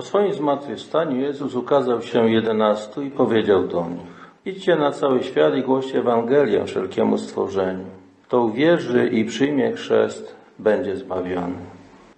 Po 0.00 0.06
swoim 0.06 0.32
zmartwychwstaniu 0.32 1.20
Jezus 1.20 1.54
ukazał 1.54 2.02
się 2.02 2.30
jedenastu 2.30 3.02
i 3.02 3.10
powiedział 3.10 3.68
do 3.68 3.86
nich 3.88 4.00
Idźcie 4.44 4.76
na 4.76 4.90
cały 4.92 5.22
świat 5.22 5.54
i 5.54 5.62
głoście 5.62 5.98
Ewangelię 5.98 6.64
wszelkiemu 6.64 7.18
stworzeniu. 7.18 7.84
Kto 8.22 8.40
uwierzy 8.40 9.06
i 9.06 9.24
przyjmie 9.24 9.72
chrzest, 9.72 10.34
będzie 10.58 10.96
zbawiony, 10.96 11.58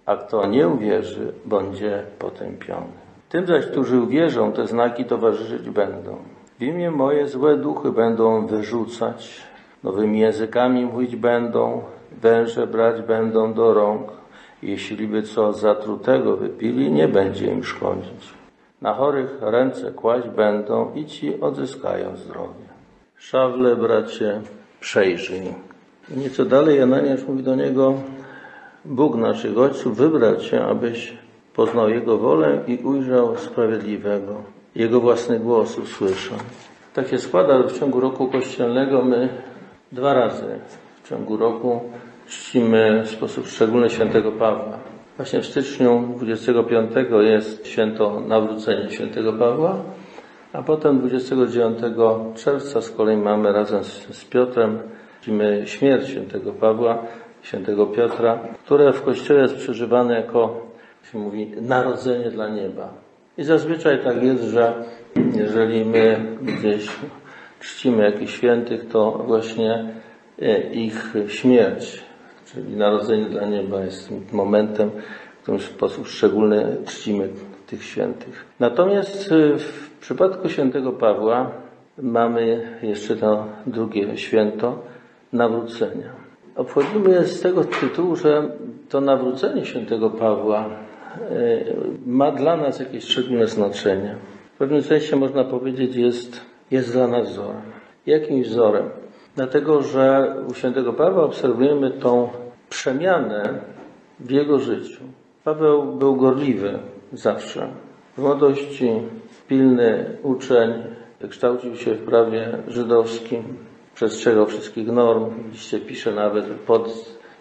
a 0.05 0.15
kto 0.15 0.47
nie 0.47 0.67
uwierzy, 0.67 1.33
będzie 1.45 2.03
potępiony. 2.19 2.93
Tym 3.29 3.47
zaś, 3.47 3.65
którzy 3.65 4.01
uwierzą, 4.01 4.51
te 4.51 4.67
znaki 4.67 5.05
towarzyszyć 5.05 5.69
będą. 5.69 6.17
W 6.59 6.63
imię 6.63 6.91
moje 6.91 7.27
złe 7.27 7.57
duchy 7.57 7.91
będą 7.91 8.47
wyrzucać, 8.47 9.41
nowymi 9.83 10.19
językami 10.19 10.85
mówić 10.85 11.15
będą, 11.15 11.81
węże 12.21 12.67
brać 12.67 13.01
będą 13.01 13.53
do 13.53 13.73
rąk. 13.73 14.22
Jeśli 14.63 15.07
by 15.07 15.23
co 15.23 15.53
zatrutego 15.53 16.37
wypili, 16.37 16.91
nie 16.91 17.07
będzie 17.07 17.47
im 17.47 17.63
szkodzić. 17.63 18.33
Na 18.81 18.93
chorych 18.93 19.37
ręce 19.41 19.91
kłaść 19.91 20.27
będą 20.27 20.93
i 20.95 21.05
ci 21.05 21.41
odzyskają 21.41 22.17
zdrowie. 22.17 22.65
Szawle, 23.15 23.75
bracie, 23.75 24.41
przejrzyj. 24.79 25.53
Nieco 26.09 26.45
dalej 26.45 26.81
Ananiasz 26.81 27.27
mówi 27.27 27.43
do 27.43 27.55
niego, 27.55 27.93
Bóg 28.85 29.15
naszych 29.15 29.57
ojców 29.57 29.97
wybrał 29.97 30.35
cię, 30.35 30.65
abyś 30.65 31.17
poznał 31.55 31.89
Jego 31.89 32.17
wolę 32.17 32.59
i 32.67 32.77
ujrzał 32.77 33.37
sprawiedliwego. 33.37 34.35
Jego 34.75 34.99
własny 34.99 35.39
głos 35.39 35.77
usłyszał. 35.77 36.37
Tak 36.93 37.07
się 37.07 37.17
składa, 37.19 37.57
że 37.57 37.67
w 37.67 37.79
ciągu 37.79 37.99
roku 37.99 38.27
kościelnego 38.27 39.01
my 39.01 39.29
dwa 39.91 40.13
razy 40.13 40.59
w 41.03 41.09
ciągu 41.09 41.37
roku 41.37 41.81
czcimy 42.33 43.01
w 43.03 43.09
sposób 43.09 43.47
szczególny 43.47 43.89
świętego 43.89 44.31
Pawła. 44.31 44.77
Właśnie 45.17 45.41
w 45.41 45.45
styczniu 45.45 46.13
25 46.17 46.91
jest 47.21 47.67
święto 47.67 48.19
nawrócenia 48.19 48.89
świętego 48.89 49.33
Pawła, 49.33 49.75
a 50.53 50.63
potem 50.63 50.99
29 50.99 51.79
czerwca 52.35 52.81
z 52.81 52.91
kolei 52.91 53.17
mamy 53.17 53.51
razem 53.51 53.83
z, 53.83 54.17
z 54.17 54.25
Piotrem 54.25 54.79
czcimy 55.21 55.63
śmierć 55.65 56.09
świętego 56.09 56.53
Pawła, 56.53 57.03
świętego 57.41 57.85
Piotra, 57.85 58.39
które 58.65 58.93
w 58.93 59.01
Kościele 59.01 59.41
jest 59.41 59.55
przeżywane 59.55 60.13
jako, 60.15 60.61
się 61.11 61.17
mówi, 61.17 61.51
narodzenie 61.61 62.31
dla 62.31 62.49
nieba. 62.49 62.93
I 63.37 63.43
zazwyczaj 63.43 64.03
tak 64.03 64.23
jest, 64.23 64.43
że 64.43 64.73
jeżeli 65.35 65.85
my 65.85 66.25
gdzieś 66.41 66.89
czcimy 67.59 68.03
jakichś 68.03 68.33
świętych, 68.33 68.87
to 68.87 69.11
właśnie 69.11 69.89
e, 70.41 70.59
ich 70.73 71.13
śmierć, 71.27 72.03
czyli 72.45 72.75
narodzenie 72.75 73.25
dla 73.25 73.45
nieba 73.45 73.83
jest 73.83 74.11
momentem, 74.31 74.91
w 75.39 75.41
którym 75.41 75.59
sposób 75.59 76.07
szczególny 76.07 76.77
czcimy 76.85 77.29
tych 77.67 77.83
świętych. 77.83 78.45
Natomiast 78.59 79.31
e, 79.31 79.57
w 79.57 79.97
przypadku 79.99 80.49
świętego 80.49 80.91
Pawła 80.91 81.51
mamy 81.97 82.61
jeszcze 82.81 83.15
to 83.15 83.45
drugie 83.67 84.17
święto 84.17 84.79
nawrócenia. 85.33 86.09
Obchodzimy 86.55 87.09
je 87.09 87.23
z 87.23 87.41
tego 87.41 87.63
tytułu, 87.63 88.15
że 88.15 88.49
to 88.89 89.01
nawrócenie 89.01 89.65
świętego 89.65 90.09
Pawła 90.09 90.65
e, 90.65 90.69
ma 92.05 92.31
dla 92.31 92.57
nas 92.57 92.79
jakieś 92.79 93.03
szczególne 93.03 93.47
znaczenie. 93.47 94.15
W 94.55 94.57
pewnym 94.57 94.81
sensie 94.81 95.15
można 95.15 95.43
powiedzieć 95.43 95.95
jest, 95.95 96.41
jest 96.71 96.93
dla 96.93 97.07
nas 97.07 97.29
wzorem. 97.29 97.61
Jakim 98.05 98.43
wzorem? 98.43 98.89
Dlatego, 99.35 99.81
że 99.81 100.35
u 100.47 100.53
świętego 100.53 100.93
Pawła 100.93 101.23
obserwujemy 101.23 101.91
tą 101.91 102.29
przemianę 102.69 103.59
w 104.19 104.31
jego 104.31 104.59
życiu. 104.59 105.03
Paweł 105.43 105.95
był 105.95 106.15
gorliwy 106.15 106.79
zawsze. 107.13 107.67
W 108.17 108.21
młodości 108.21 108.91
pilny 109.47 110.17
uczeń, 110.23 110.83
kształcił 111.29 111.75
się 111.75 111.93
w 111.93 112.05
prawie 112.05 112.57
żydowskim, 112.67 113.43
przestrzegał 113.95 114.45
wszystkich 114.45 114.87
norm. 114.87 115.49
Liście 115.51 115.79
pisze 115.79 116.11
nawet 116.11 116.45
pod 116.45 116.89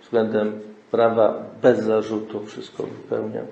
względem 0.03 0.61
prawa 0.91 1.45
bez 1.63 1.79
zarzutu 1.81 2.45
wszystko 2.47 2.83
wypełniał. 2.83 3.47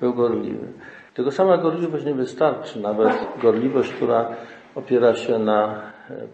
Był 0.00 0.14
gorliwy. 0.14 0.66
Tego 1.14 1.32
sama 1.32 1.58
gorliwość 1.58 2.04
nie 2.04 2.14
wystarczy, 2.14 2.80
nawet 2.80 3.12
gorliwość, 3.42 3.92
która 3.92 4.28
opiera 4.74 5.14
się 5.14 5.38
na 5.38 5.80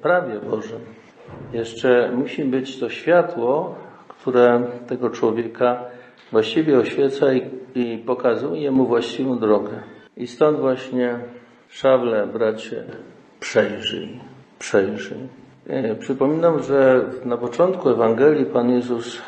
prawie 0.03 0.41
Bożym. 0.41 0.81
Jeszcze 1.53 2.13
musi 2.13 2.45
być 2.45 2.81
to 2.81 2.89
światło, 2.89 3.75
które 4.09 4.63
tego 4.89 5.11
człowieka 5.11 5.85
właściwie 6.33 6.79
oświeca 6.79 7.33
i, 7.33 7.43
i 7.75 7.99
pokazuje 7.99 8.71
mu 8.71 8.87
właściwą 8.87 9.39
drogę. 9.39 9.83
I 10.17 10.27
stąd 10.27 10.61
właśnie 10.61 11.19
szawle, 11.69 12.27
bracie, 12.27 12.85
przejrzyj, 13.41 14.21
przejrzyj. 14.59 15.19
E, 15.67 15.95
przypominam, 15.95 16.63
że 16.63 17.05
na 17.25 17.37
początku 17.37 17.91
Ewangelii 17.91 18.47
Pan 18.47 18.71
Jezus 18.71 19.23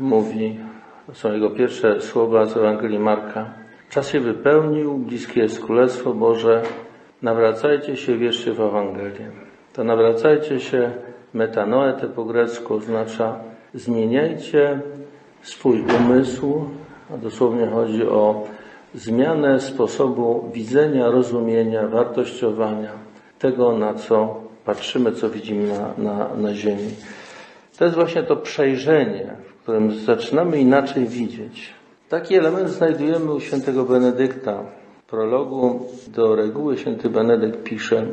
mówi, 0.00 0.58
to 1.06 1.14
są 1.14 1.32
jego 1.32 1.50
pierwsze 1.50 2.00
słowa 2.00 2.46
z 2.46 2.56
Ewangelii 2.56 2.98
Marka. 2.98 3.50
Czas 3.90 4.08
się 4.08 4.20
wypełnił, 4.20 4.98
bliskie 4.98 5.40
jest 5.40 5.64
Królestwo 5.64 6.14
Boże, 6.14 6.62
nawracajcie 7.22 7.96
się, 7.96 8.16
wierzcie 8.16 8.52
w 8.52 8.60
Ewangelię. 8.60 9.30
To 9.72 9.84
nawracajcie 9.84 10.60
się, 10.60 10.92
metanoete 11.34 12.08
po 12.08 12.24
grecku 12.24 12.74
oznacza 12.74 13.38
zmieniajcie 13.74 14.80
swój 15.42 15.84
umysł, 16.00 16.64
a 17.14 17.16
dosłownie 17.16 17.66
chodzi 17.66 18.06
o 18.06 18.46
zmianę 18.94 19.60
sposobu 19.60 20.50
widzenia, 20.52 21.10
rozumienia, 21.10 21.88
wartościowania 21.88 22.90
tego, 23.38 23.78
na 23.78 23.94
co 23.94 24.40
patrzymy, 24.64 25.12
co 25.12 25.30
widzimy 25.30 25.68
na, 25.68 25.94
na, 25.98 26.34
na 26.34 26.54
ziemi. 26.54 26.90
To 27.78 27.84
jest 27.84 27.96
właśnie 27.96 28.22
to 28.22 28.36
przejrzenie, 28.36 29.36
w 29.48 29.62
którym 29.62 29.92
zaczynamy 29.92 30.60
inaczej 30.60 31.06
widzieć. 31.06 31.74
Taki 32.08 32.34
element 32.34 32.68
znajdujemy 32.68 33.34
u 33.34 33.40
świętego 33.40 33.84
Benedykta. 33.84 34.64
W 35.02 35.10
prologu 35.10 35.86
do 36.08 36.36
reguły 36.36 36.78
święty 36.78 37.10
Benedykt 37.10 37.62
pisze 37.62 38.06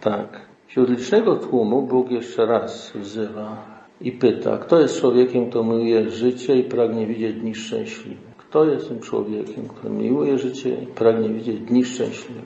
tak. 0.00 0.45
Wśród 0.66 0.90
licznego 0.90 1.36
tłumu 1.36 1.82
Bóg 1.82 2.10
jeszcze 2.10 2.46
raz 2.46 2.92
wzywa 2.94 3.56
i 4.00 4.12
pyta, 4.12 4.58
kto 4.58 4.80
jest 4.80 5.00
człowiekiem, 5.00 5.50
kto 5.50 5.64
miłuje 5.64 6.10
życie 6.10 6.56
i 6.56 6.64
pragnie 6.64 7.06
widzieć 7.06 7.36
dni 7.36 7.54
szczęśliwe? 7.54 8.20
Kto 8.38 8.64
jest 8.64 8.88
tym 8.88 9.00
człowiekiem, 9.00 9.68
który 9.68 9.94
miłuje 9.94 10.38
życie 10.38 10.68
i 10.82 10.86
pragnie 10.86 11.28
widzieć 11.28 11.60
dni 11.60 11.84
szczęśliwe? 11.84 12.40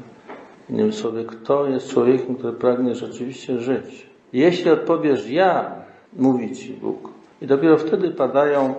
Innymi 0.71 0.93
słowy, 0.93 1.25
kto 1.25 1.67
jest 1.67 1.89
człowiekiem, 1.89 2.37
który 2.37 2.53
pragnie 2.53 2.95
rzeczywiście 2.95 3.59
żyć? 3.59 4.07
Jeśli 4.33 4.71
odpowiesz 4.71 5.31
ja, 5.31 5.75
mówi 6.13 6.57
Ci 6.57 6.73
Bóg. 6.73 7.11
I 7.43 7.47
dopiero 7.47 7.79
wtedy 7.79 8.11
padają 8.11 8.75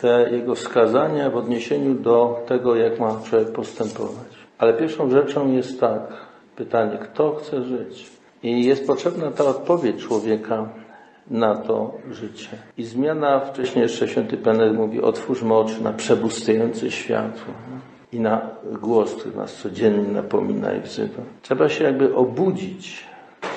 te 0.00 0.30
jego 0.32 0.54
wskazania 0.54 1.30
w 1.30 1.36
odniesieniu 1.36 1.94
do 1.94 2.44
tego, 2.46 2.76
jak 2.76 3.00
ma 3.00 3.20
człowiek 3.24 3.52
postępować. 3.52 4.28
Ale 4.58 4.74
pierwszą 4.74 5.10
rzeczą 5.10 5.52
jest 5.52 5.80
tak, 5.80 6.26
pytanie, 6.56 6.98
kto 6.98 7.34
chce 7.34 7.62
żyć? 7.62 8.10
I 8.42 8.64
jest 8.64 8.86
potrzebna 8.86 9.30
ta 9.30 9.44
odpowiedź 9.44 9.96
człowieka 9.96 10.68
na 11.30 11.56
to 11.56 11.94
życie. 12.10 12.48
I 12.78 12.84
zmiana, 12.84 13.40
wcześniej 13.40 13.82
jeszcze 13.82 14.08
święty 14.08 14.36
Pener 14.36 14.74
mówi, 14.74 15.02
otwórzmy 15.02 15.54
oczy 15.54 15.82
na 15.82 15.92
przebustające 15.92 16.90
światło 16.90 17.54
i 18.12 18.20
na 18.20 18.50
głos, 18.80 19.14
który 19.14 19.36
nas 19.36 19.56
codziennie 19.56 20.12
napomina 20.12 20.74
i 20.74 20.80
wzywa. 20.80 21.22
Trzeba 21.42 21.68
się 21.68 21.84
jakby 21.84 22.14
obudzić, 22.14 23.04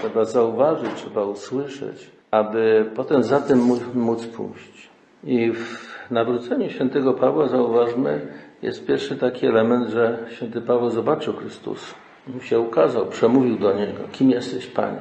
trzeba 0.01 0.25
zauważyć, 0.25 0.89
trzeba 0.95 1.25
usłyszeć, 1.25 2.09
aby 2.31 2.91
potem 2.95 3.23
za 3.23 3.41
tym 3.41 3.59
móc 3.93 4.25
pójść. 4.25 4.89
I 5.23 5.51
w 5.51 5.87
nawróceniu 6.11 6.69
świętego 6.69 7.13
Pawła 7.13 7.47
zauważmy, 7.47 8.27
jest 8.61 8.85
pierwszy 8.85 9.15
taki 9.15 9.45
element, 9.45 9.89
że 9.89 10.25
święty 10.31 10.61
Paweł 10.61 10.89
zobaczył 10.89 11.33
Chrystusa. 11.33 12.04
Mu 12.27 12.41
się 12.41 12.59
ukazał, 12.59 13.05
przemówił 13.05 13.57
do 13.57 13.73
niego, 13.73 14.03
kim 14.11 14.31
jesteś 14.31 14.67
Panie. 14.67 14.99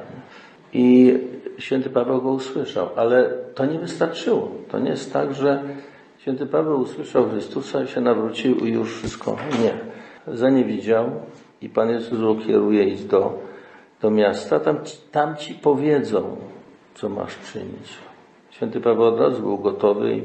I 0.73 1.17
święty 1.57 1.89
Paweł 1.89 2.21
go 2.21 2.29
usłyszał, 2.29 2.89
ale 2.95 3.29
to 3.55 3.65
nie 3.65 3.79
wystarczyło. 3.79 4.51
To 4.71 4.79
nie 4.79 4.89
jest 4.89 5.13
tak, 5.13 5.33
że 5.33 5.63
Święty 6.25 6.45
Paweł 6.45 6.79
usłyszał 6.79 7.29
Chrystusa 7.29 7.83
i 7.83 7.87
się 7.87 8.01
nawrócił 8.01 8.55
i 8.55 8.71
już 8.71 8.97
wszystko. 8.97 9.37
Nie. 9.63 9.77
Za 10.35 10.49
nie 10.49 10.63
widział 10.63 11.11
i 11.61 11.69
Pan 11.69 11.89
Jezus 11.89 12.19
go 12.19 12.35
kieruje 12.35 12.83
iść 12.83 13.03
do, 13.03 13.39
do 14.01 14.11
miasta. 14.11 14.59
Tam, 14.59 14.77
tam 15.11 15.35
ci 15.35 15.53
powiedzą, 15.53 16.37
co 16.95 17.09
masz 17.09 17.37
czynić. 17.53 17.89
Święty 18.49 18.81
Paweł 18.81 19.03
od 19.03 19.19
razu 19.19 19.41
był 19.41 19.57
gotowy 19.57 20.15
i 20.15 20.23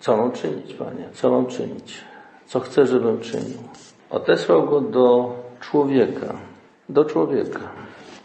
co 0.00 0.16
mam 0.16 0.32
czynić, 0.32 0.74
Panie? 0.74 1.08
Co 1.12 1.30
mam 1.30 1.46
czynić? 1.46 2.04
Co 2.46 2.60
chcę, 2.60 2.86
żebym 2.86 3.20
czynił? 3.20 3.58
Odesłał 4.10 4.66
go 4.66 4.80
do 4.80 5.34
człowieka. 5.62 6.34
Do 6.88 7.04
człowieka, 7.04 7.60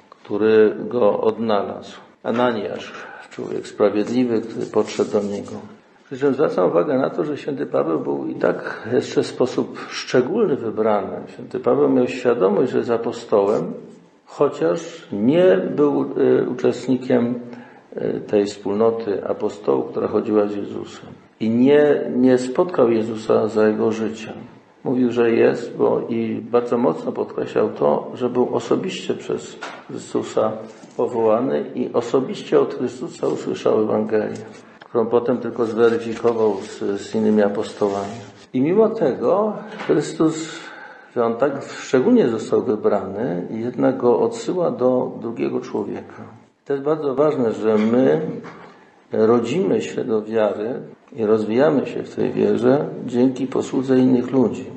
który 0.10 0.76
go 0.80 1.22
odnalazł. 1.22 1.98
Ananiasz, 2.24 2.94
człowiek 3.32 3.68
sprawiedliwy, 3.68 4.42
który 4.42 4.66
podszedł 4.66 5.12
do 5.12 5.24
niego 5.24 5.52
Przy 6.06 6.18
czym 6.18 6.34
zwracam 6.34 6.70
uwagę 6.70 6.98
na 6.98 7.10
to, 7.10 7.26
że 7.26 7.38
święty 7.38 7.66
Paweł 7.66 8.00
był 8.00 8.28
i 8.28 8.36
tak 8.36 8.88
jeszcze 8.94 9.24
w 9.24 9.28
sposób 9.28 9.80
szczególny 9.90 10.56
wybrany. 10.56 11.18
Święty 11.28 11.60
Paweł 11.60 11.90
miał 11.90 12.08
świadomość, 12.08 12.72
że 12.72 12.78
jest 12.78 12.90
apostołem, 12.90 13.74
chociaż 14.26 15.08
nie 15.12 15.58
był 15.76 16.06
y, 16.18 16.50
uczestnikiem 16.50 17.36
y, 17.98 18.22
tej 18.28 18.46
wspólnoty 18.46 19.28
apostołów, 19.28 19.92
która 19.92 20.08
chodziła 20.08 20.48
z 20.48 20.56
Jezusem. 20.56 21.10
I 21.40 21.50
nie, 21.50 22.12
nie 22.16 22.38
spotkał 22.38 22.92
Jezusa 22.92 23.48
za 23.48 23.68
jego 23.68 23.92
życia. 23.92 24.34
Mówił, 24.88 25.12
że 25.12 25.32
jest, 25.32 25.78
bo 25.78 26.02
i 26.10 26.42
bardzo 26.52 26.78
mocno 26.78 27.12
podkreślał 27.12 27.70
to, 27.70 28.12
że 28.14 28.30
był 28.30 28.56
osobiście 28.56 29.14
przez 29.14 29.58
Chrystusa 29.88 30.52
powołany 30.98 31.66
i 31.76 31.94
osobiście 31.94 32.60
od 32.60 32.74
Chrystusa 32.74 33.28
usłyszał 33.28 33.82
Ewangelię, 33.82 34.46
którą 34.86 35.06
potem 35.06 35.38
tylko 35.38 35.66
zweryfikował 35.66 36.56
z, 36.62 37.02
z 37.02 37.16
innymi 37.16 37.42
apostołami. 37.44 38.18
I 38.54 38.62
mimo 38.62 38.90
tego 38.90 39.54
Chrystus, 39.88 40.60
że 41.16 41.26
on 41.26 41.36
tak 41.36 41.64
szczególnie 41.80 42.30
został 42.30 42.62
wybrany, 42.62 43.48
jednak 43.52 43.98
go 43.98 44.20
odsyła 44.20 44.72
do 44.72 45.12
drugiego 45.22 45.62
człowieka. 45.62 46.24
To 46.66 46.74
jest 46.74 46.86
bardzo 46.86 47.16
ważne, 47.16 47.52
że 47.52 47.78
my 47.78 48.22
rodzimy 49.12 49.82
się 49.82 50.04
do 50.04 50.22
wiary 50.22 50.82
i 51.16 51.26
rozwijamy 51.26 51.86
się 51.86 52.04
w 52.04 52.16
tej 52.16 52.32
wierze 52.32 52.86
dzięki 53.06 53.48
posłudze 53.48 53.98
innych 54.00 54.32
ludzi, 54.32 54.77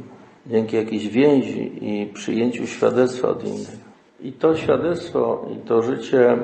dzięki 0.50 0.76
jakiejś 0.76 1.08
więzi 1.08 1.73
i 1.81 2.06
przyjęciu 2.06 2.67
świadectwa 2.67 3.29
od 3.29 3.44
innych. 3.44 3.91
I 4.20 4.32
to 4.32 4.56
świadectwo 4.56 5.47
i 5.52 5.56
to 5.56 5.82
życie, 5.82 6.37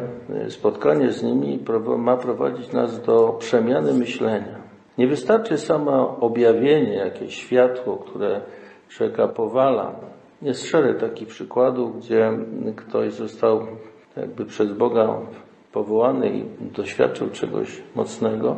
spotkanie 0.48 1.12
z 1.12 1.22
nimi 1.22 1.58
ma 1.98 2.16
prowadzić 2.16 2.72
nas 2.72 3.02
do 3.02 3.36
przemiany 3.38 3.94
myślenia. 3.94 4.58
Nie 4.98 5.06
wystarczy 5.06 5.58
samo 5.58 6.16
objawienie, 6.20 6.94
jakieś 6.94 7.34
światło, 7.34 7.96
które 7.96 8.40
człowieka 8.88 9.28
powala. 9.28 9.92
Jest 10.42 10.66
szereg 10.66 11.00
takich 11.00 11.28
przykładów, 11.28 11.98
gdzie 11.98 12.30
ktoś 12.76 13.12
został 13.12 13.66
jakby 14.16 14.44
przez 14.44 14.72
Boga 14.72 15.18
powołany 15.72 16.28
i 16.28 16.44
doświadczył 16.76 17.30
czegoś 17.30 17.82
mocnego, 17.94 18.56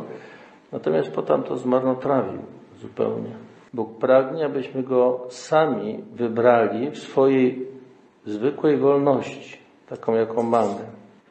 natomiast 0.71 1.11
potem 1.11 1.43
to 1.43 1.57
zmarnotrawił 1.57 2.41
zupełnie. 2.81 3.48
Bóg 3.73 3.97
pragnie, 3.99 4.45
abyśmy 4.45 4.83
go 4.83 5.25
sami 5.29 6.03
wybrali 6.13 6.91
w 6.91 6.97
swojej 6.97 7.67
zwykłej 8.25 8.77
wolności, 8.77 9.57
taką 9.89 10.15
jaką 10.15 10.43
mamy. 10.43 10.81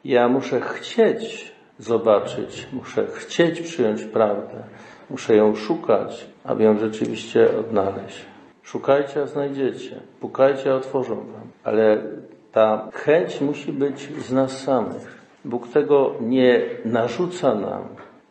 Ja 0.05 0.27
muszę 0.27 0.61
chcieć 0.61 1.51
zobaczyć, 1.79 2.67
muszę 2.73 3.07
chcieć 3.07 3.61
przyjąć 3.61 4.03
prawdę, 4.03 4.63
muszę 5.09 5.35
ją 5.35 5.55
szukać, 5.55 6.27
aby 6.43 6.63
ją 6.63 6.77
rzeczywiście 6.77 7.57
odnaleźć. 7.59 8.25
Szukajcie, 8.63 9.21
a 9.21 9.25
znajdziecie. 9.25 9.99
Pukajcie, 10.19 10.71
a 10.71 10.75
otworzą 10.75 11.15
wam. 11.15 11.47
Ale 11.63 12.03
ta 12.51 12.89
chęć 12.93 13.41
musi 13.41 13.73
być 13.73 14.09
z 14.27 14.31
nas 14.31 14.63
samych. 14.63 15.19
Bóg 15.45 15.67
tego 15.67 16.15
nie 16.21 16.61
narzuca 16.85 17.55
nam, 17.55 17.83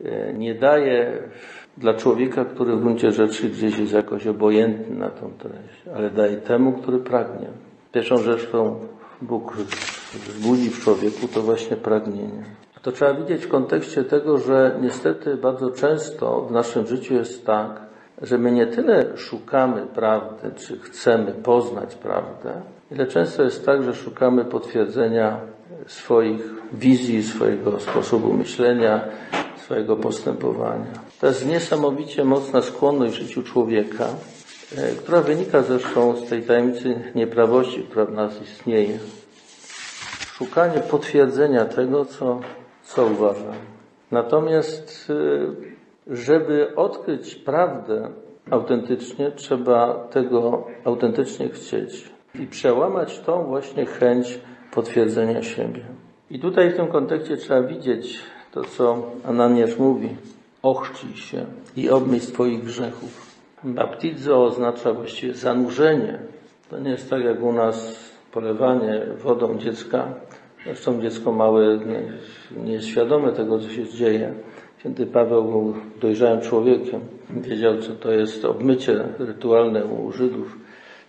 e, 0.05 0.33
nie 0.33 0.55
daje 0.55 1.23
dla 1.81 1.95
człowieka, 1.95 2.45
który 2.45 2.77
w 2.77 2.81
gruncie 2.81 3.13
rzeczy 3.13 3.49
gdzieś 3.49 3.79
jest 3.79 3.93
jakoś 3.93 4.27
obojętny 4.27 4.97
na 4.97 5.09
tą 5.09 5.31
treść, 5.39 5.83
ale 5.97 6.11
daje 6.11 6.37
temu, 6.37 6.73
który 6.73 6.99
pragnie. 6.99 7.49
Pierwszą 7.93 8.19
rzecz, 8.19 8.47
którą 8.47 8.81
Bóg 9.23 9.57
wzbudzi 10.13 10.71
w 10.71 10.81
człowieku, 10.85 11.29
to 11.35 11.43
właśnie 11.43 11.77
pragnienie. 11.77 12.45
To 12.83 12.93
trzeba 12.93 13.15
widzieć 13.15 13.45
w 13.45 13.49
kontekście 13.49 14.05
tego, 14.05 14.39
że 14.39 14.79
niestety 14.83 15.37
bardzo 15.37 15.71
często 15.71 16.41
w 16.41 16.53
naszym 16.53 16.87
życiu 16.87 17.15
jest 17.15 17.47
tak, 17.47 17.81
że 18.23 18.39
my 18.39 18.53
nie 18.53 18.67
tyle 18.67 19.17
szukamy 19.17 19.87
prawdy, 19.87 20.51
czy 20.57 20.79
chcemy 20.79 21.33
poznać 21.33 21.95
prawdę, 21.95 22.53
ile 22.91 23.07
często 23.07 23.43
jest 23.43 23.67
tak, 23.67 23.83
że 23.83 23.95
szukamy 23.95 24.45
potwierdzenia 24.45 25.41
swoich 25.87 26.41
wizji, 26.73 27.23
swojego 27.23 27.81
sposobu 27.81 28.33
myślenia, 28.33 29.01
swojego 29.69 29.97
postępowania. 29.97 30.87
To 31.21 31.27
jest 31.27 31.47
niesamowicie 31.47 32.25
mocna 32.25 32.63
skłonność 32.63 33.15
w 33.15 33.23
życiu 33.23 33.43
człowieka, 33.43 34.07
e, 34.79 34.93
która 34.93 35.21
wynika 35.21 35.63
zresztą 35.63 36.17
z 36.17 36.29
tej 36.29 36.43
tajemnicy 36.43 37.01
nieprawości, 37.15 37.83
która 37.83 38.05
w 38.05 38.13
nas 38.13 38.43
istnieje. 38.43 38.99
Szukanie 40.33 40.81
potwierdzenia 40.81 41.65
tego, 41.65 42.05
co, 42.05 42.41
co 42.85 43.07
uważam. 43.07 43.55
Natomiast, 44.11 45.09
e, 45.11 46.15
żeby 46.15 46.77
odkryć 46.77 47.35
prawdę 47.35 48.09
autentycznie, 48.51 49.31
trzeba 49.31 49.95
tego 49.95 50.67
autentycznie 50.85 51.49
chcieć 51.49 52.11
i 52.35 52.47
przełamać 52.47 53.19
tą 53.19 53.45
właśnie 53.45 53.87
chęć 53.87 54.41
potwierdzenia 54.73 55.43
siebie. 55.43 55.81
I 56.31 56.41
tutaj 56.41 56.71
w 56.71 56.77
tym 56.77 56.87
kontekście 56.87 57.37
trzeba 57.37 57.63
widzieć 57.63 58.19
to, 58.53 58.65
co 58.65 59.03
Ananiasz 59.25 59.79
mówi. 59.79 60.09
Ochrzcij 60.63 61.17
się 61.17 61.47
i 61.77 61.91
obmyj 61.91 62.21
swoich 62.21 62.65
grzechów. 62.65 63.27
Baptizo 63.65 64.45
oznacza 64.45 64.93
właściwie 64.93 65.35
zanurzenie. 65.35 66.19
To 66.71 66.79
nie 66.79 66.91
jest 66.91 67.11
tak 67.11 67.25
jak 67.25 67.43
u 67.43 67.53
nas 67.53 68.09
polewanie 68.33 69.03
wodą 69.23 69.59
dziecka. 69.59 70.09
Zresztą 70.65 71.01
dziecko 71.01 71.33
małe 71.33 71.79
nie 72.65 72.73
jest 72.73 72.87
świadome 72.87 73.33
tego, 73.33 73.59
co 73.59 73.69
się 73.69 73.87
dzieje. 73.87 74.35
Święty 74.79 75.07
Paweł 75.07 75.45
był 75.45 75.75
dojrzałym 76.01 76.41
człowiekiem. 76.41 77.01
Wiedział, 77.31 77.79
co 77.79 77.93
to 77.93 78.13
jest 78.13 78.45
obmycie 78.45 79.05
rytualne 79.19 79.85
u 79.85 80.13
Żydów. 80.13 80.59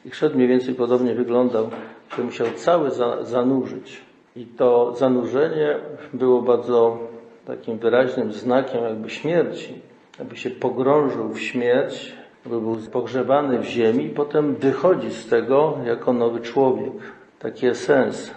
I 0.05 0.09
chrzest 0.09 0.35
mniej 0.35 0.47
więcej 0.47 0.75
podobnie 0.75 1.15
wyglądał, 1.15 1.69
że 2.17 2.23
musiał 2.23 2.47
cały 2.55 2.91
za, 2.91 3.23
zanurzyć. 3.23 4.01
I 4.35 4.45
to 4.45 4.95
zanurzenie 4.95 5.75
było 6.13 6.41
bardzo 6.41 6.99
takim 7.49 7.77
wyraźnym 7.77 8.31
znakiem 8.31 8.83
jakby 8.83 9.09
śmierci. 9.09 9.73
Jakby 10.19 10.37
się 10.37 10.49
pogrążył 10.49 11.29
w 11.29 11.39
śmierć, 11.39 12.13
jakby 12.45 12.61
był 12.61 12.77
pogrzebany 12.91 13.59
w 13.59 13.63
ziemi 13.63 14.05
i 14.05 14.09
potem 14.09 14.55
wychodzi 14.55 15.11
z 15.11 15.27
tego 15.27 15.77
jako 15.85 16.13
nowy 16.13 16.39
człowiek. 16.39 16.93
Taki 17.39 17.65
jest 17.65 17.83
sens. 17.83 18.31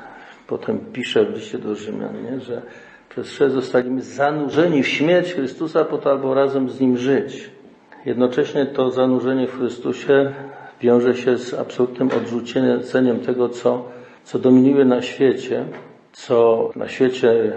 Potem 0.47 0.79
pisze 0.93 1.25
w 1.25 1.35
liście 1.35 1.59
do 1.59 1.75
Rzymian, 1.75 2.25
nie? 2.25 2.41
że 2.41 2.63
przez 3.09 3.29
chrzest 3.29 3.55
zostaliśmy 3.55 4.03
zanurzeni 4.03 4.83
w 4.83 4.89
śmierć 4.89 5.33
Chrystusa 5.33 5.85
po 5.85 5.99
to, 5.99 6.11
albo 6.11 6.35
razem 6.35 6.71
z 6.71 6.81
Nim 6.81 6.97
żyć. 6.97 7.51
Jednocześnie 8.05 8.67
to 8.67 8.91
zanurzenie 8.91 9.47
w 9.47 9.59
Chrystusie 9.59 10.33
wiąże 10.81 11.15
się 11.15 11.39
z 11.39 11.55
absolutnym 11.55 12.11
odrzuceniem 12.17 13.21
tego, 13.21 13.49
co, 13.49 13.85
co 14.25 14.39
dominuje 14.39 14.85
na 14.85 15.03
świecie, 15.03 15.65
co 16.13 16.71
na 16.77 16.89
świecie 16.89 17.53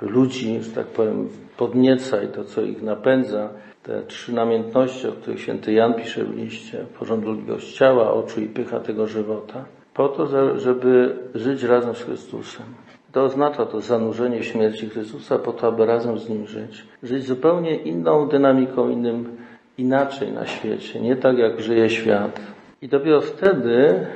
ludzi, 0.00 0.62
że 0.62 0.70
tak 0.70 0.86
powiem, 0.86 1.28
podnieca 1.56 2.22
i 2.22 2.28
to, 2.28 2.44
co 2.44 2.62
ich 2.62 2.82
napędza, 2.82 3.48
te 3.82 4.02
trzy 4.02 4.34
namiętności, 4.34 5.08
o 5.08 5.12
których 5.12 5.40
święty 5.40 5.72
Jan 5.72 5.94
pisze 5.94 6.24
w 6.24 6.36
liście, 6.36 6.84
porządliwość 6.98 7.72
ciała, 7.72 8.12
oczu 8.12 8.40
i 8.40 8.46
pycha 8.46 8.80
tego 8.80 9.06
żywota, 9.06 9.64
po 9.94 10.08
to, 10.08 10.26
żeby 10.58 11.16
żyć 11.34 11.62
razem 11.62 11.94
z 11.94 12.02
Chrystusem. 12.02 12.66
To 13.12 13.24
oznacza 13.24 13.66
to 13.66 13.80
zanurzenie 13.80 14.42
śmierci 14.42 14.88
Chrystusa 14.88 15.38
po 15.38 15.52
to, 15.52 15.66
aby 15.68 15.86
razem 15.86 16.18
z 16.18 16.28
Nim 16.28 16.46
żyć. 16.46 16.84
Żyć 17.02 17.24
zupełnie 17.24 17.74
inną 17.74 18.28
dynamiką, 18.28 18.88
innym, 18.88 19.36
inaczej 19.78 20.32
na 20.32 20.46
świecie. 20.46 21.00
Nie 21.00 21.16
tak, 21.16 21.38
jak 21.38 21.60
żyje 21.60 21.90
świat. 21.90 22.40
I 22.82 22.88
dopiero 22.88 23.20
wtedy 23.20 24.06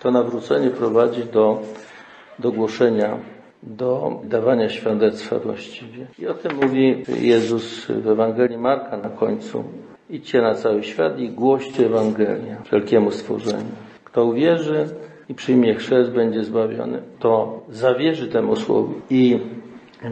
to 0.00 0.10
nawrócenie 0.10 0.70
prowadzi 0.70 1.24
do, 1.24 1.62
do 2.38 2.52
głoszenia, 2.52 3.18
do 3.62 4.20
dawania 4.24 4.68
świadectwa 4.68 5.38
właściwie. 5.38 6.06
I 6.18 6.26
o 6.26 6.34
tym 6.34 6.52
mówi 6.62 7.04
Jezus 7.20 7.86
w 7.86 8.08
Ewangelii 8.08 8.58
Marka 8.58 8.96
na 8.96 9.08
końcu. 9.08 9.64
Idźcie 10.10 10.42
na 10.42 10.54
cały 10.54 10.82
świat 10.82 11.18
i 11.18 11.30
głoście 11.30 11.86
Ewangelię 11.86 12.56
wszelkiemu 12.64 13.10
stworzeniu. 13.10 13.72
Kto 14.04 14.24
uwierzy 14.24 14.88
i 15.28 15.34
przyjmie 15.34 15.74
chrzest, 15.74 16.10
będzie 16.10 16.44
zbawiony. 16.44 17.02
To 17.18 17.62
zawierzy 17.68 18.28
temu 18.28 18.56
słowu 18.56 18.94
i 19.10 19.38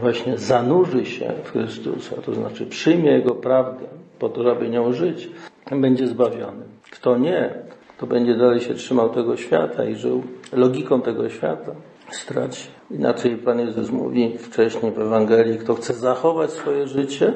właśnie 0.00 0.38
zanurzy 0.38 1.06
się 1.06 1.32
w 1.44 1.50
Chrystusa, 1.50 2.16
to 2.16 2.34
znaczy 2.34 2.66
przyjmie 2.66 3.10
Jego 3.12 3.34
prawdę 3.34 3.86
po 4.18 4.28
to, 4.28 4.42
żeby 4.42 4.68
nią 4.68 4.92
żyć, 4.92 5.30
będzie 5.70 6.06
zbawiony. 6.06 6.64
Kto 6.90 7.18
nie, 7.18 7.54
to 7.98 8.06
będzie 8.06 8.34
dalej 8.34 8.60
się 8.60 8.74
trzymał 8.74 9.08
tego 9.08 9.36
świata 9.36 9.84
i 9.84 9.94
żył 9.94 10.22
logiką 10.52 11.00
tego 11.00 11.28
świata, 11.28 11.72
straci. 12.16 12.68
Inaczej 12.90 13.36
Pan 13.36 13.60
Jezus 13.60 13.90
mówi 13.90 14.38
wcześniej 14.38 14.92
w 14.92 14.98
Ewangelii, 14.98 15.58
kto 15.58 15.74
chce 15.74 15.94
zachować 15.94 16.50
swoje 16.50 16.86
życie 16.86 17.34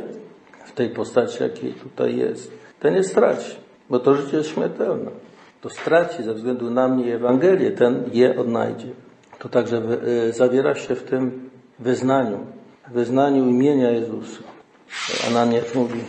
w 0.64 0.73
tej 0.73 0.90
postaci, 0.90 1.43
jakiej 1.43 1.73
tutaj 1.73 2.16
jest, 2.16 2.52
ten 2.81 2.95
nie 2.95 3.02
straci, 3.02 3.57
bo 3.90 3.99
to 3.99 4.14
życie 4.14 4.37
jest 4.37 4.49
śmiertelne. 4.49 5.11
To 5.61 5.71
straci 5.71 6.23
ze 6.23 6.35
względu 6.35 6.71
na 6.71 6.88
mnie 6.88 7.14
Ewangelię, 7.14 7.71
ten 7.71 8.11
je 8.12 8.38
odnajdzie. 8.38 8.88
To 9.38 9.49
także 9.49 9.83
y, 10.28 10.33
zawiera 10.33 10.75
się 10.75 10.95
w 10.95 11.02
tym 11.02 11.50
wyznaniu, 11.78 12.38
wyznaniu 12.93 13.47
imienia 13.47 13.90
Jezusa. 13.90 14.43
Ananiasz 15.28 15.75
mówi, 15.75 16.00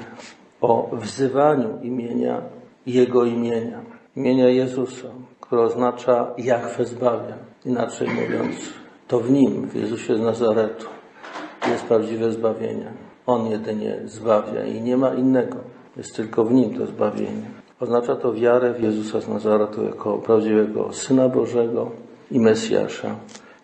o 0.61 0.89
wzywaniu 0.93 1.79
imienia 1.81 2.41
Jego 2.85 3.25
imienia, 3.25 3.81
imienia 4.15 4.49
Jezusa, 4.49 5.07
które 5.41 5.61
oznacza 5.61 6.33
Jachwę 6.37 6.85
zbawia. 6.85 7.35
Inaczej 7.65 8.07
mówiąc, 8.07 8.55
to 9.07 9.19
w 9.19 9.31
Nim, 9.31 9.67
w 9.67 9.75
Jezusie 9.75 10.17
z 10.17 10.21
Nazaretu, 10.21 10.85
jest 11.67 11.83
prawdziwe 11.83 12.31
zbawienie. 12.31 12.91
On 13.27 13.51
jedynie 13.51 13.99
zbawia 14.05 14.65
i 14.65 14.81
nie 14.81 14.97
ma 14.97 15.13
innego. 15.13 15.57
Jest 15.97 16.15
tylko 16.15 16.45
w 16.45 16.51
Nim 16.53 16.77
to 16.77 16.85
zbawienie. 16.85 17.45
Oznacza 17.79 18.15
to 18.15 18.33
wiarę 18.33 18.73
w 18.73 18.83
Jezusa 18.83 19.21
z 19.21 19.27
Nazaretu 19.27 19.83
jako 19.83 20.17
prawdziwego 20.17 20.93
Syna 20.93 21.29
Bożego 21.29 21.91
i 22.31 22.39
Mesjasza, 22.39 23.15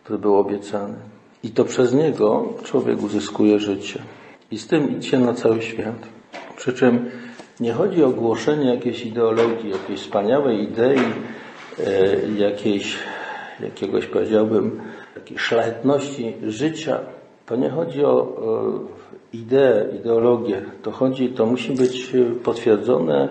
który 0.04 0.20
był 0.20 0.36
obiecany. 0.36 0.96
I 1.44 1.50
to 1.50 1.66
przez 1.66 1.94
Niego 1.94 2.54
człowiek 2.64 3.04
uzyskuje 3.04 3.60
życie. 3.60 4.02
I 4.52 4.58
z 4.58 4.68
tym 4.68 4.98
idźcie 4.98 5.20
na 5.20 5.34
cały 5.34 5.62
świat. 5.62 6.08
Przy 6.58 6.74
czym 6.74 7.12
nie 7.60 7.74
chodzi 7.74 8.04
o 8.04 8.10
głoszenie 8.10 8.74
jakiejś 8.76 9.06
ideologii, 9.06 9.70
jakiejś 9.70 10.00
wspaniałej 10.00 10.64
idei, 10.64 11.00
e, 11.00 12.18
jakiejś, 12.38 12.98
jakiegoś 13.64 14.06
powiedziałbym, 14.06 14.82
takiej 15.16 15.38
szlachetności 15.38 16.36
życia. 16.48 17.00
To 17.46 17.56
nie 17.56 17.70
chodzi 17.70 18.06
o, 18.06 18.28
ideę, 19.34 19.86
ideologię. 20.00 20.62
To 20.82 20.92
chodzi, 20.92 21.30
to 21.30 21.46
musi 21.46 21.74
być 21.74 22.14
potwierdzone 22.44 23.30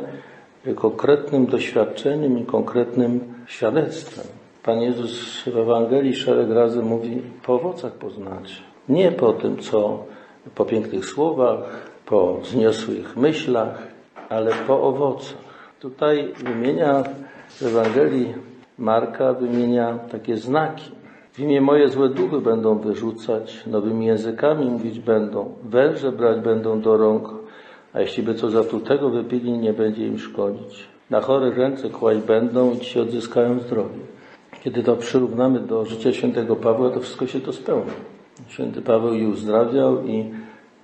konkretnym 0.76 1.46
doświadczeniem 1.46 2.38
i 2.38 2.44
konkretnym 2.44 3.34
świadectwem. 3.46 4.26
Pan 4.62 4.80
Jezus 4.80 5.42
w 5.46 5.56
Ewangelii 5.56 6.14
szereg 6.14 6.50
razy 6.50 6.82
mówi 6.82 7.22
po 7.46 7.54
owocach 7.54 7.92
poznacie. 7.92 8.54
Nie 8.88 9.12
po 9.12 9.32
tym, 9.32 9.58
co 9.58 10.04
po 10.54 10.64
pięknych 10.64 11.06
słowach, 11.06 11.58
po 12.06 12.34
wzniosłych 12.34 13.16
myślach, 13.16 13.82
ale 14.28 14.52
po 14.66 14.82
owocach. 14.82 15.50
Tutaj 15.80 16.32
wymienia 16.44 17.04
w 17.49 17.62
Ewangelii 17.62 18.34
Marka 18.80 19.32
wymienia 19.32 19.99
takie 20.10 20.37
znaki. 20.37 20.90
W 21.32 21.38
imię 21.38 21.60
moje 21.60 21.88
złe 21.88 22.08
duchy 22.08 22.40
będą 22.40 22.78
wyrzucać, 22.78 23.66
nowymi 23.66 24.06
językami 24.06 24.66
mówić 24.66 25.00
będą, 25.00 25.54
węże 25.62 26.12
brać 26.12 26.40
będą 26.40 26.80
do 26.80 26.96
rąk, 26.96 27.28
a 27.92 28.00
jeśli 28.00 28.22
by 28.22 28.34
co 28.34 28.50
zatrutego 28.50 29.10
wypili, 29.10 29.52
nie 29.52 29.72
będzie 29.72 30.06
im 30.06 30.18
szkodzić. 30.18 30.88
Na 31.10 31.20
chorych 31.20 31.58
ręce 31.58 31.90
kłaść 31.90 32.20
będą 32.20 32.75
i 32.75 32.78
ci 32.78 33.00
odzyskają 33.00 33.60
zdrowie. 33.60 33.99
Kiedy 34.62 34.82
to 34.82 34.96
przyrównamy 34.96 35.60
do 35.60 35.84
życia 35.84 36.12
świętego 36.12 36.56
Pawła, 36.56 36.90
to 36.90 37.00
wszystko 37.00 37.26
się 37.26 37.40
to 37.40 37.52
spełni. 37.52 37.90
Święty 38.49 38.82
Paweł 38.82 39.14
i 39.14 39.26
uzdrawiał 39.26 40.04
i, 40.04 40.30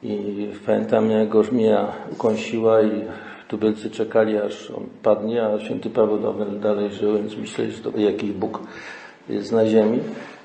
i 0.02 0.48
pamiętam 0.66 1.10
jak 1.10 1.28
go 1.28 1.42
żmija 1.42 1.92
ukąsiła 2.12 2.82
i 2.82 3.04
tubylcy 3.48 3.90
czekali 3.90 4.38
aż 4.38 4.70
on 4.70 4.84
padnie, 5.02 5.46
a 5.46 5.60
święty 5.60 5.90
Paweł 5.90 6.18
dalej 6.62 6.90
żył, 6.90 7.14
więc 7.14 7.36
myśleli, 7.36 7.72
że 7.72 7.82
to 7.82 7.98
jakiś 7.98 8.32
Bóg 8.32 8.60
jest 9.28 9.52
na 9.52 9.66
ziemi 9.66 9.98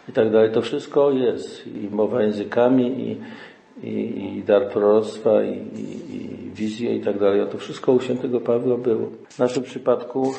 i 0.09 0.11
tak 0.11 0.31
dalej. 0.31 0.51
To 0.51 0.61
wszystko 0.61 1.11
jest 1.11 1.67
i 1.67 1.89
mowa 1.91 2.23
językami 2.23 2.85
i, 2.87 3.17
i, 3.87 4.37
i 4.37 4.43
dar 4.43 4.69
proroctwa 4.69 5.43
i, 5.43 5.53
i, 5.53 6.15
i 6.15 6.51
wizje 6.55 6.95
i 6.95 7.01
tak 7.01 7.19
dalej. 7.19 7.41
A 7.41 7.45
to 7.45 7.57
wszystko 7.57 7.91
u 7.91 7.99
świętego 7.99 8.39
Pawła 8.39 8.77
było. 8.77 9.07
W 9.29 9.39
naszym 9.39 9.63
przypadku 9.63 10.33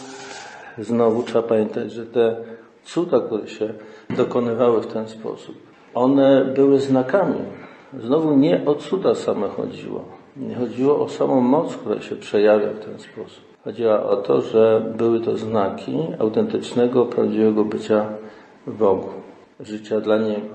znowu 0.78 1.22
trzeba 1.22 1.42
pamiętać, 1.42 1.92
że 1.92 2.06
te 2.06 2.36
cuda, 2.84 3.20
które 3.20 3.48
się 3.48 3.74
dokonywały 4.16 4.80
w 4.80 4.86
ten 4.86 5.08
sposób, 5.08 5.56
one 5.94 6.44
były 6.44 6.78
znakami. 6.78 7.40
Znowu 8.00 8.36
nie 8.36 8.64
o 8.66 8.74
cuda 8.74 9.14
same 9.14 9.48
chodziło. 9.48 10.21
Nie 10.36 10.54
chodziło 10.54 11.00
o 11.00 11.08
samą 11.08 11.40
moc, 11.40 11.76
która 11.76 12.00
się 12.00 12.16
przejawia 12.16 12.68
w 12.68 12.84
ten 12.84 12.98
sposób. 12.98 13.44
Chodziło 13.64 14.10
o 14.10 14.16
to, 14.16 14.40
że 14.40 14.92
były 14.96 15.20
to 15.20 15.36
znaki 15.36 15.98
autentycznego, 16.18 17.06
prawdziwego 17.06 17.64
bycia 17.64 18.06
Bogu, 18.66 19.08
życia 19.60 20.00
dla 20.00 20.18
Niego. 20.18 20.54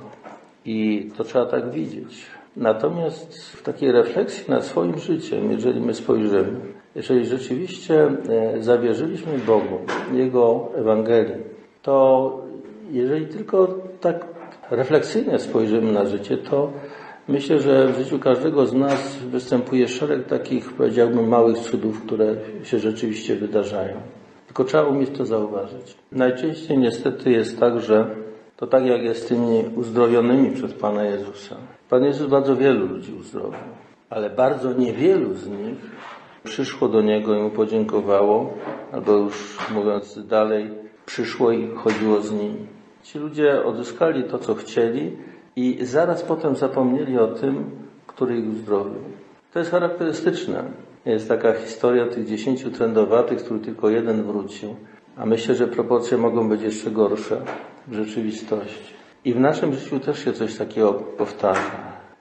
I 0.66 1.10
to 1.18 1.24
trzeba 1.24 1.46
tak 1.46 1.72
widzieć. 1.72 2.26
Natomiast 2.58 3.52
w 3.52 3.64
takiej 3.64 3.92
refleksji 3.92 4.52
nad 4.52 4.66
swoim 4.66 5.00
życiem, 5.00 5.52
jeżeli 5.52 5.82
my 5.82 5.94
spojrzymy, 5.94 6.60
jeżeli 6.96 7.26
rzeczywiście 7.26 8.08
e, 8.30 8.64
zawierzyliśmy 8.64 9.38
Bogu, 9.38 9.80
Jego 10.14 10.70
Ewangelii, 10.76 11.44
to 11.82 12.38
jeżeli 12.92 13.26
tylko 13.26 13.68
tak 14.02 14.26
refleksyjnie 14.72 15.40
spojrzymy 15.40 15.92
na 15.92 16.06
życie, 16.06 16.38
to 16.38 16.72
myślę, 17.28 17.60
że 17.60 17.88
w 17.88 17.98
życiu 17.98 18.20
każdego 18.20 18.66
z 18.66 18.74
nas 18.74 19.18
występuje 19.18 19.88
szereg 19.88 20.28
takich, 20.28 20.74
powiedziałbym, 20.74 21.28
małych 21.28 21.58
cudów, 21.58 22.02
które 22.02 22.36
się 22.64 22.80
rzeczywiście 22.80 23.36
wydarzają. 23.36 23.96
Tylko 24.48 24.64
trzeba 24.64 24.84
umieć 24.84 25.10
to 25.18 25.26
zauważyć. 25.26 25.96
Najczęściej 26.12 26.78
niestety 26.78 27.32
jest 27.32 27.60
tak, 27.60 27.82
że 27.82 28.16
to 28.58 28.68
tak 28.68 28.86
jak 28.86 29.02
jest 29.02 29.24
z 29.24 29.28
tymi 29.28 29.64
uzdrowionymi 29.76 30.52
przez 30.52 30.74
Pana 30.74 31.04
Jezusa. 31.04 31.56
Pan 31.90 32.04
Jezus 32.04 32.28
bardzo 32.28 32.56
wielu 32.56 32.88
ludzi 32.88 33.14
uzdrowił, 33.14 33.60
ale 34.10 34.30
bardzo 34.30 34.74
niewielu 34.74 35.34
z 35.34 35.48
nich 35.48 35.78
przyszło 36.44 36.88
do 36.88 37.02
Niego 37.02 37.36
i 37.36 37.42
Mu 37.42 37.50
podziękowało, 37.50 38.54
albo 38.92 39.18
już 39.18 39.58
mówiąc 39.74 40.28
dalej, 40.28 40.72
przyszło 41.06 41.52
i 41.52 41.68
chodziło 41.76 42.22
z 42.22 42.32
Nim. 42.32 42.68
Ci 43.04 43.20
ludzie 43.20 43.64
odzyskali 43.64 44.24
to, 44.24 44.40
co 44.40 44.56
chcieli 44.56 45.18
i 45.58 45.86
zaraz 45.86 46.24
potem 46.24 46.56
zapomnieli 46.56 47.20
o 47.20 47.28
tym, 47.28 47.72
który 48.08 48.38
ich 48.38 48.50
uzdrowił. 48.50 49.02
To 49.54 49.60
jest 49.60 49.72
charakterystyczne. 49.72 50.64
Jest 51.06 51.28
taka 51.28 51.54
historia 51.54 52.08
tych 52.08 52.26
dziesięciu 52.26 52.72
trędowatych, 52.72 53.42
z 53.42 53.44
których 53.44 53.64
tylko 53.64 53.90
jeden 53.90 54.24
wrócił. 54.24 54.76
A 55.18 55.26
myślę, 55.26 55.56
że 55.56 55.68
proporcje 55.68 56.18
mogą 56.18 56.50
być 56.50 56.62
jeszcze 56.62 56.92
gorsze 56.92 57.42
w 57.88 57.94
rzeczywistości. 57.94 58.94
I 59.26 59.34
w 59.34 59.40
naszym 59.40 59.74
życiu 59.74 60.00
też 60.00 60.26
się 60.26 60.34
coś 60.34 60.58
takiego 60.58 60.94
powtarza. 60.94 61.72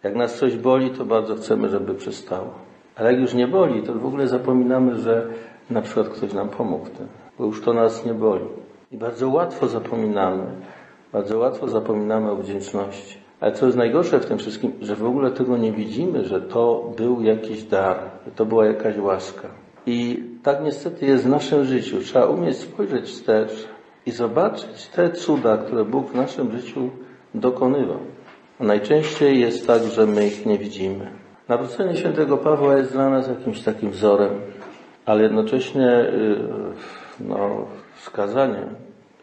Jak 0.02 0.14
nas 0.14 0.38
coś 0.38 0.56
boli, 0.56 0.90
to 0.90 1.04
bardzo 1.04 1.34
chcemy, 1.34 1.68
żeby 1.68 1.94
przestało. 1.94 2.50
Ale 2.94 3.12
jak 3.12 3.20
już 3.20 3.34
nie 3.34 3.48
boli, 3.48 3.82
to 3.82 3.94
w 3.94 4.06
ogóle 4.06 4.28
zapominamy, 4.28 4.98
że 4.98 5.26
na 5.70 5.82
przykład 5.82 6.08
ktoś 6.08 6.32
nam 6.32 6.48
pomógł 6.48 6.86
tym, 6.86 7.06
bo 7.38 7.44
już 7.44 7.62
to 7.62 7.72
nas 7.72 8.06
nie 8.06 8.14
boli. 8.14 8.46
I 8.92 8.96
bardzo 8.96 9.28
łatwo 9.28 9.68
zapominamy, 9.68 10.44
bardzo 11.12 11.38
łatwo 11.38 11.68
zapominamy 11.68 12.30
o 12.30 12.36
wdzięczności. 12.36 13.25
Ale 13.40 13.52
co 13.52 13.66
jest 13.66 13.78
najgorsze 13.78 14.20
w 14.20 14.26
tym 14.26 14.38
wszystkim, 14.38 14.72
że 14.80 14.94
w 14.96 15.04
ogóle 15.04 15.30
tego 15.30 15.56
nie 15.56 15.72
widzimy, 15.72 16.24
że 16.24 16.40
to 16.40 16.92
był 16.96 17.22
jakiś 17.22 17.62
dar, 17.62 17.96
że 18.26 18.32
to 18.32 18.46
była 18.46 18.66
jakaś 18.66 18.98
łaska. 18.98 19.48
I 19.86 20.22
tak 20.42 20.64
niestety 20.64 21.06
jest 21.06 21.24
w 21.24 21.28
naszym 21.28 21.64
życiu. 21.64 22.00
Trzeba 22.00 22.26
umieć 22.26 22.56
spojrzeć 22.56 23.04
wstecz 23.04 23.68
i 24.06 24.10
zobaczyć 24.10 24.86
te 24.86 25.10
cuda, 25.10 25.56
które 25.56 25.84
Bóg 25.84 26.10
w 26.10 26.14
naszym 26.14 26.52
życiu 26.52 26.90
dokonywał. 27.34 27.98
A 28.60 28.64
najczęściej 28.64 29.40
jest 29.40 29.66
tak, 29.66 29.82
że 29.82 30.06
my 30.06 30.26
ich 30.26 30.46
nie 30.46 30.58
widzimy. 30.58 31.10
Nawrócenie 31.48 31.96
świętego 31.96 32.36
Pawła 32.38 32.76
jest 32.76 32.92
dla 32.92 33.10
nas 33.10 33.28
jakimś 33.28 33.60
takim 33.60 33.90
wzorem, 33.90 34.30
ale 35.06 35.22
jednocześnie 35.22 35.90
y, 35.90 36.38
no, 37.20 37.66
wskazaniem, 37.96 38.68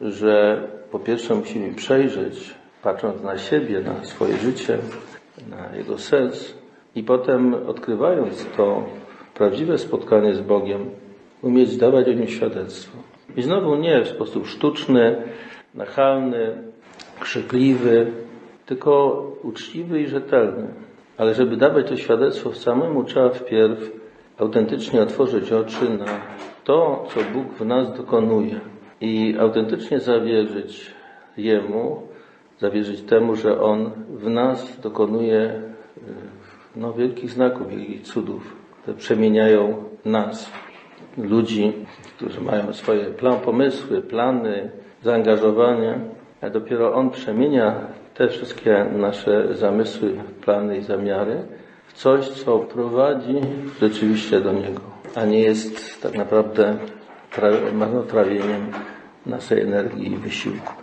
że 0.02 0.64
po 0.92 1.00
pierwsze 1.00 1.36
musimy 1.36 1.74
przejrzeć, 1.74 2.56
patrząc 2.84 3.24
na 3.24 3.38
siebie, 3.38 3.82
na 3.82 4.06
swoje 4.06 4.38
życie, 4.38 4.78
na 5.50 5.76
jego 5.78 5.98
sens 5.98 6.54
i 6.96 7.04
potem 7.04 7.54
odkrywając 7.68 8.46
to 8.58 8.84
prawdziwe 9.34 9.78
spotkanie 9.78 10.36
z 10.36 10.42
Bogiem, 10.42 10.90
umieć 11.42 11.78
dawać 11.78 12.08
o 12.08 12.14
nim 12.14 12.28
świadectwo. 12.28 12.98
I 13.36 13.42
znowu 13.42 13.76
nie 13.76 14.02
w 14.02 14.08
sposób 14.08 14.48
sztuczny, 14.48 15.16
nachalny, 15.76 16.58
krzykliwy, 17.20 18.12
tylko 18.66 19.24
uczciwy 19.44 20.02
i 20.02 20.08
rzetelny. 20.08 20.68
Ale 21.18 21.34
żeby 21.34 21.58
dawać 21.58 21.90
to 21.90 21.98
świadectwo 21.98 22.54
samemu, 22.54 23.04
trzeba 23.04 23.30
wpierw 23.30 23.92
autentycznie 24.38 25.02
otworzyć 25.02 25.52
oczy 25.52 25.90
na 25.90 26.06
to, 26.64 27.08
co 27.10 27.20
Bóg 27.34 27.54
w 27.54 27.66
nas 27.66 27.98
dokonuje 27.98 28.60
i 29.02 29.36
autentycznie 29.40 30.00
zawierzyć 30.00 30.92
Jemu, 31.38 32.13
zawierzyć 32.64 33.02
temu, 33.02 33.36
że 33.36 33.62
On 33.62 33.92
w 34.10 34.30
nas 34.30 34.80
dokonuje 34.80 35.40
e, 35.40 35.62
no, 36.76 36.94
wielkich 36.94 37.30
znaków, 37.30 37.70
wielkich 37.70 38.02
cudów, 38.02 38.56
które 38.82 38.98
przemieniają 38.98 39.84
nas, 40.06 40.52
ludzi, 41.18 41.74
którzy 42.16 42.42
mają 42.42 42.74
swoje 42.74 43.06
plan, 43.06 43.40
pomysły, 43.40 44.02
plany, 44.02 44.72
zaangażowanie, 45.02 46.00
a 46.42 46.50
dopiero 46.50 46.94
On 46.94 47.10
przemienia 47.10 47.76
te 48.14 48.28
wszystkie 48.28 48.86
nasze 48.98 49.56
zamysły, 49.56 50.14
plany 50.46 50.78
i 50.78 50.82
zamiary 50.82 51.38
w 51.88 51.94
coś, 51.94 52.30
co 52.30 52.60
prowadzi 52.60 53.36
rzeczywiście 53.82 54.42
do 54.42 54.54
Niego, 54.54 54.82
a 55.16 55.26
nie 55.26 55.40
jest 55.40 56.02
tak 56.02 56.18
naprawdę 56.18 56.78
marnotrawieniem 57.74 58.72
naszej 59.26 59.62
energii 59.62 60.14
i 60.14 60.18
wysiłku. 60.18 60.83